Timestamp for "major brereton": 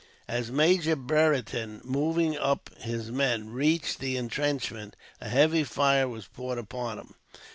0.49-1.79